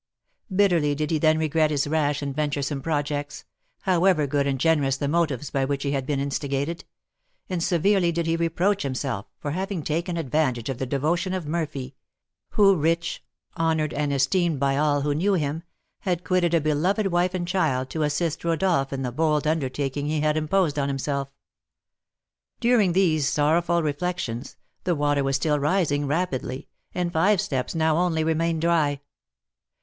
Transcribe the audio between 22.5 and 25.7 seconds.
During these sorrowful reflections, the water was still